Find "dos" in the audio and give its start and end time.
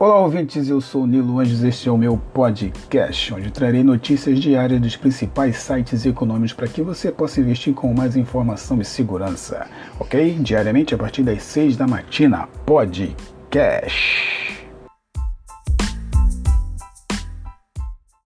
4.80-4.96